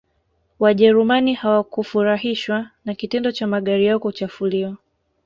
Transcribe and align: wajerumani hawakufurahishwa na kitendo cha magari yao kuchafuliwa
wajerumani 0.59 1.33
hawakufurahishwa 1.33 2.69
na 2.85 2.93
kitendo 2.95 3.31
cha 3.31 3.47
magari 3.47 3.85
yao 3.85 3.99
kuchafuliwa 3.99 4.77